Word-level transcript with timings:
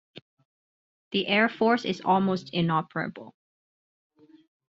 The 1.11 1.27
Air 1.27 1.47
Force 1.47 1.85
is 1.85 2.01
almost 2.03 2.49
inoperable. 2.55 3.35